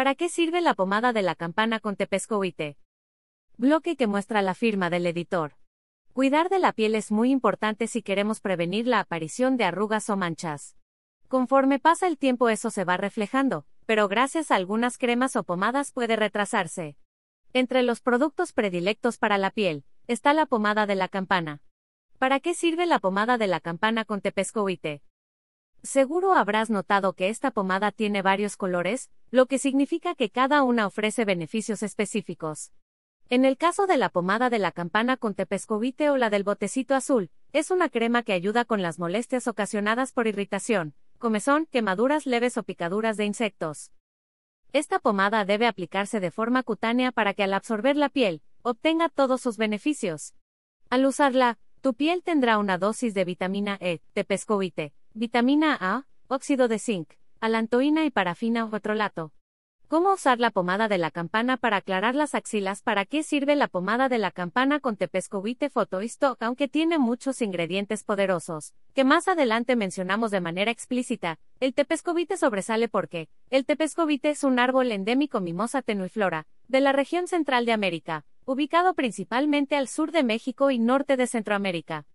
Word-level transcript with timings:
¿Para 0.00 0.14
qué 0.14 0.30
sirve 0.30 0.62
la 0.62 0.72
pomada 0.72 1.12
de 1.12 1.20
la 1.20 1.34
campana 1.34 1.78
con 1.78 1.94
tepescoite? 1.94 2.78
Bloque 3.58 3.96
que 3.96 4.06
muestra 4.06 4.40
la 4.40 4.54
firma 4.54 4.88
del 4.88 5.04
editor. 5.04 5.56
Cuidar 6.14 6.48
de 6.48 6.58
la 6.58 6.72
piel 6.72 6.94
es 6.94 7.12
muy 7.12 7.30
importante 7.30 7.86
si 7.86 8.00
queremos 8.00 8.40
prevenir 8.40 8.86
la 8.86 9.00
aparición 9.00 9.58
de 9.58 9.64
arrugas 9.64 10.08
o 10.08 10.16
manchas. 10.16 10.74
Conforme 11.28 11.78
pasa 11.80 12.06
el 12.06 12.16
tiempo 12.16 12.48
eso 12.48 12.70
se 12.70 12.84
va 12.84 12.96
reflejando, 12.96 13.66
pero 13.84 14.08
gracias 14.08 14.50
a 14.50 14.54
algunas 14.54 14.96
cremas 14.96 15.36
o 15.36 15.44
pomadas 15.44 15.92
puede 15.92 16.16
retrasarse. 16.16 16.96
Entre 17.52 17.82
los 17.82 18.00
productos 18.00 18.54
predilectos 18.54 19.18
para 19.18 19.36
la 19.36 19.50
piel, 19.50 19.84
está 20.06 20.32
la 20.32 20.46
pomada 20.46 20.86
de 20.86 20.94
la 20.94 21.08
campana. 21.08 21.60
¿Para 22.18 22.40
qué 22.40 22.54
sirve 22.54 22.86
la 22.86 23.00
pomada 23.00 23.36
de 23.36 23.48
la 23.48 23.60
campana 23.60 24.06
con 24.06 24.22
tepescoite? 24.22 25.02
Seguro 25.82 26.34
habrás 26.34 26.68
notado 26.68 27.14
que 27.14 27.30
esta 27.30 27.50
pomada 27.50 27.90
tiene 27.90 28.20
varios 28.20 28.56
colores, 28.56 29.10
lo 29.30 29.46
que 29.46 29.58
significa 29.58 30.14
que 30.14 30.28
cada 30.28 30.62
una 30.62 30.86
ofrece 30.86 31.24
beneficios 31.24 31.82
específicos. 31.82 32.72
En 33.30 33.44
el 33.46 33.56
caso 33.56 33.86
de 33.86 33.96
la 33.96 34.10
pomada 34.10 34.50
de 34.50 34.58
la 34.58 34.72
campana 34.72 35.16
con 35.16 35.34
tepescovite 35.34 36.10
o 36.10 36.18
la 36.18 36.28
del 36.28 36.44
botecito 36.44 36.94
azul, 36.94 37.30
es 37.52 37.70
una 37.70 37.88
crema 37.88 38.22
que 38.22 38.34
ayuda 38.34 38.64
con 38.64 38.82
las 38.82 38.98
molestias 38.98 39.46
ocasionadas 39.46 40.12
por 40.12 40.26
irritación, 40.26 40.94
comezón, 41.18 41.66
quemaduras 41.66 42.26
leves 42.26 42.58
o 42.58 42.62
picaduras 42.62 43.16
de 43.16 43.24
insectos. 43.24 43.92
Esta 44.72 44.98
pomada 44.98 45.44
debe 45.44 45.66
aplicarse 45.66 46.20
de 46.20 46.30
forma 46.30 46.62
cutánea 46.62 47.10
para 47.10 47.32
que 47.32 47.44
al 47.44 47.54
absorber 47.54 47.96
la 47.96 48.08
piel, 48.10 48.42
obtenga 48.62 49.08
todos 49.08 49.40
sus 49.40 49.56
beneficios. 49.56 50.34
Al 50.90 51.06
usarla, 51.06 51.58
tu 51.80 51.94
piel 51.94 52.22
tendrá 52.22 52.58
una 52.58 52.76
dosis 52.76 53.14
de 53.14 53.24
vitamina 53.24 53.78
E, 53.80 54.00
tepescovite, 54.12 54.92
Vitamina 55.12 55.76
A, 55.80 56.06
óxido 56.28 56.68
de 56.68 56.78
zinc, 56.78 57.14
alantoína 57.40 58.04
y 58.04 58.12
parafina 58.12 58.64
o 58.64 58.70
petrolato. 58.70 59.32
¿Cómo 59.88 60.12
usar 60.12 60.38
la 60.38 60.52
pomada 60.52 60.86
de 60.86 60.98
la 60.98 61.10
campana 61.10 61.56
para 61.56 61.78
aclarar 61.78 62.14
las 62.14 62.36
axilas? 62.36 62.80
¿Para 62.80 63.04
qué 63.04 63.24
sirve 63.24 63.56
la 63.56 63.66
pomada 63.66 64.08
de 64.08 64.18
la 64.18 64.30
campana 64.30 64.78
con 64.78 64.96
tepescovite 64.96 65.68
Photostock? 65.68 66.40
Aunque 66.40 66.68
tiene 66.68 67.00
muchos 67.00 67.42
ingredientes 67.42 68.04
poderosos, 68.04 68.72
que 68.94 69.02
más 69.02 69.26
adelante 69.26 69.74
mencionamos 69.74 70.30
de 70.30 70.40
manera 70.40 70.70
explícita, 70.70 71.40
el 71.58 71.74
tepescovite 71.74 72.36
sobresale 72.36 72.86
porque 72.88 73.28
el 73.50 73.66
tepescovite 73.66 74.30
es 74.30 74.44
un 74.44 74.60
árbol 74.60 74.92
endémico 74.92 75.40
Mimosa 75.40 75.82
tenuiflora, 75.82 76.46
de 76.68 76.80
la 76.80 76.92
región 76.92 77.26
central 77.26 77.66
de 77.66 77.72
América, 77.72 78.24
ubicado 78.44 78.94
principalmente 78.94 79.74
al 79.74 79.88
sur 79.88 80.12
de 80.12 80.22
México 80.22 80.70
y 80.70 80.78
norte 80.78 81.16
de 81.16 81.26
Centroamérica. 81.26 82.06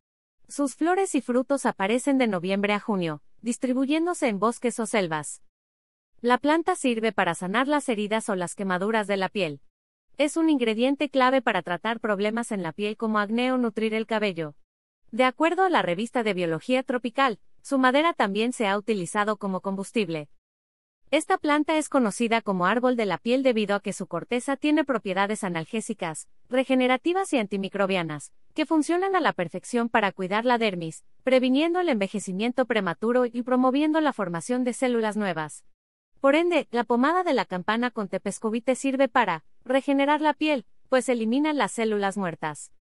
Sus 0.47 0.75
flores 0.75 1.15
y 1.15 1.21
frutos 1.21 1.65
aparecen 1.65 2.17
de 2.17 2.27
noviembre 2.27 2.73
a 2.73 2.79
junio, 2.79 3.21
distribuyéndose 3.41 4.27
en 4.27 4.39
bosques 4.39 4.79
o 4.79 4.85
selvas. 4.85 5.41
La 6.21 6.37
planta 6.37 6.75
sirve 6.75 7.11
para 7.11 7.35
sanar 7.35 7.67
las 7.67 7.89
heridas 7.89 8.29
o 8.29 8.35
las 8.35 8.55
quemaduras 8.55 9.07
de 9.07 9.17
la 9.17 9.29
piel. 9.29 9.61
Es 10.17 10.37
un 10.37 10.49
ingrediente 10.49 11.09
clave 11.09 11.41
para 11.41 11.61
tratar 11.61 11.99
problemas 11.99 12.51
en 12.51 12.63
la 12.63 12.71
piel 12.71 12.95
como 12.95 13.19
acné 13.19 13.51
o 13.51 13.57
nutrir 13.57 13.93
el 13.93 14.05
cabello. 14.05 14.55
De 15.11 15.23
acuerdo 15.23 15.63
a 15.63 15.69
la 15.69 15.81
revista 15.81 16.23
de 16.23 16.33
Biología 16.33 16.83
Tropical, 16.83 17.39
su 17.61 17.77
madera 17.77 18.13
también 18.13 18.53
se 18.53 18.67
ha 18.67 18.77
utilizado 18.77 19.37
como 19.37 19.61
combustible. 19.61 20.29
Esta 21.15 21.37
planta 21.37 21.77
es 21.77 21.87
conocida 21.87 22.41
como 22.41 22.65
árbol 22.65 22.97
de 22.97 23.05
la 23.05 23.17
piel 23.17 23.41
debido 23.41 23.77
a 23.77 23.79
que 23.79 23.93
su 23.93 24.05
corteza 24.05 24.57
tiene 24.57 24.83
propiedades 24.83 25.45
analgésicas, 25.45 26.27
regenerativas 26.49 27.31
y 27.31 27.37
antimicrobianas, 27.37 28.33
que 28.53 28.65
funcionan 28.65 29.15
a 29.15 29.21
la 29.21 29.31
perfección 29.31 29.87
para 29.87 30.11
cuidar 30.11 30.43
la 30.43 30.57
dermis, 30.57 31.05
previniendo 31.23 31.79
el 31.79 31.87
envejecimiento 31.87 32.65
prematuro 32.65 33.25
y 33.25 33.43
promoviendo 33.43 34.01
la 34.01 34.11
formación 34.11 34.65
de 34.65 34.73
células 34.73 35.15
nuevas. 35.15 35.63
Por 36.19 36.35
ende, 36.35 36.67
la 36.71 36.83
pomada 36.83 37.23
de 37.23 37.33
la 37.33 37.45
campana 37.45 37.91
con 37.91 38.09
tepescovite 38.09 38.75
sirve 38.75 39.07
para 39.07 39.45
regenerar 39.63 40.19
la 40.19 40.33
piel, 40.33 40.65
pues 40.89 41.07
elimina 41.07 41.53
las 41.53 41.71
células 41.71 42.17
muertas, 42.17 42.73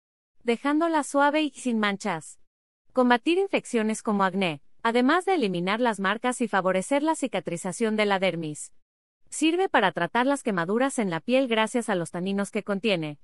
dejándola 0.43 1.03
suave 1.03 1.43
y 1.43 1.51
sin 1.51 1.79
manchas. 1.79 2.39
Combatir 2.95 3.37
infecciones 3.37 4.03
como 4.03 4.25
acné, 4.25 4.63
además 4.83 5.25
de 5.25 5.35
eliminar 5.35 5.81
las 5.81 6.01
marcas 6.01 6.41
y 6.41 6.49
favorecer 6.49 7.03
la 7.03 7.15
cicatrización 7.15 7.97
de 7.97 8.07
la 8.07 8.19
dermis. 8.19 8.73
Sirve 9.31 9.69
para 9.69 9.93
tratar 9.93 10.27
las 10.27 10.43
quemaduras 10.43 10.99
en 10.99 11.09
la 11.09 11.21
piel 11.21 11.49
gracias 11.49 11.89
a 11.89 11.95
los 11.95 12.11
taninos 12.11 12.51
que 12.51 12.63
contiene. 12.63 13.19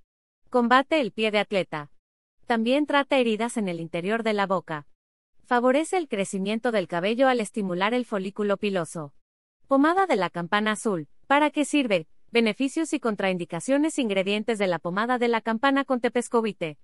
Combate 0.49 1.01
el 1.01 1.13
pie 1.13 1.31
de 1.31 1.41
atleta. 1.41 1.91
También 2.47 2.87
trata 2.87 3.19
heridas 3.19 3.59
en 3.59 3.69
el 3.69 3.81
interior 3.81 4.23
de 4.23 4.33
la 4.33 4.47
boca. 4.47 4.87
Favorece 5.45 5.99
el 5.99 6.09
crecimiento 6.09 6.73
del 6.73 6.89
cabello 6.89 7.29
al 7.29 7.41
estimular 7.41 7.93
el 7.93 8.07
folículo 8.07 8.57
piloso. 8.57 9.13
Pomada 9.67 10.07
de 10.07 10.17
la 10.17 10.31
campana 10.31 10.73
azul. 10.73 11.09
¿Para 11.27 11.51
qué 11.51 11.67
sirve? 11.67 12.07
Beneficios 12.31 12.95
y 12.95 13.01
contraindicaciones 13.01 13.99
ingredientes 13.99 14.59
de 14.59 14.67
la 14.67 14.79
pomada 14.79 15.19
de 15.19 15.29
la 15.29 15.43
campana 15.43 15.85
con 15.85 16.01
tepescovite. 16.01 16.79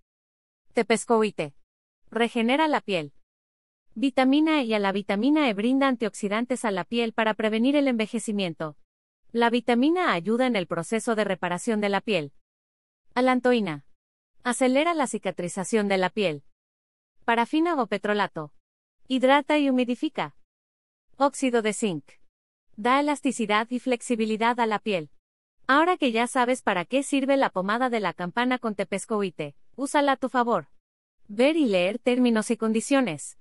Tepescovite. 0.75 1.55
Regenera 2.11 2.69
la 2.69 2.81
piel. 2.81 3.15
Vitamina 3.97 4.60
E 4.60 4.65
y 4.65 4.75
a 4.75 4.81
la 4.81 4.91
vitamina 4.91 5.49
E 5.49 5.55
brinda 5.55 5.87
antioxidantes 5.87 6.65
a 6.65 6.72
la 6.72 6.82
piel 6.82 7.12
para 7.12 7.34
prevenir 7.34 7.77
el 7.77 7.87
envejecimiento. 7.87 8.77
La 9.31 9.50
vitamina 9.50 10.10
A 10.10 10.15
ayuda 10.15 10.49
en 10.49 10.56
el 10.56 10.66
proceso 10.66 11.15
de 11.15 11.22
reparación 11.22 11.81
de 11.81 11.88
la 11.91 12.00
piel. 12.00 12.32
Alantoína. 13.15 13.87
Acelera 14.43 14.94
la 14.94 15.06
cicatrización 15.06 15.87
de 15.87 15.99
la 15.99 16.10
piel. 16.10 16.43
Parafina 17.25 17.81
o 17.81 17.87
petrolato. 17.87 18.53
Hidrata 19.06 19.59
y 19.59 19.71
humidifica. 19.71 20.34
Óxido 21.16 21.62
de 21.62 21.72
zinc. 21.72 22.05
Da 22.76 22.99
elasticidad 22.99 23.71
y 23.71 23.78
flexibilidad 23.78 24.59
a 24.59 24.66
la 24.66 24.81
piel. 24.81 25.11
Ahora 25.69 25.97
que 25.97 26.11
ya 26.11 26.26
sabes 26.26 26.62
para 26.62 26.84
qué 26.84 27.05
sirve 27.05 27.37
la 27.37 27.49
pomada 27.49 27.91
de 27.91 28.00
la 28.00 28.12
campana 28.12 28.59
con 28.59 28.75
tepescoite, 28.75 29.55
úsala 29.76 30.12
a 30.12 30.16
tu 30.16 30.28
favor. 30.28 30.66
Ver 31.28 31.56
y 31.56 31.66
leer 31.66 32.00
términos 32.00 32.50
y 32.50 32.56
condiciones. 32.56 33.38